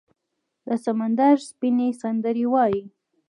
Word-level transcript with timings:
د 0.67 0.69
سمندر 0.85 1.35
سپینې، 1.49 1.89
سندرې 2.01 2.45
وایې 2.53 2.83